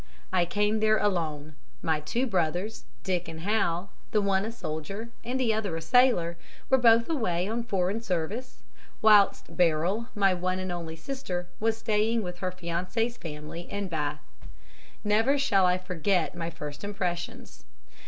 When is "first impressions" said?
16.49-17.63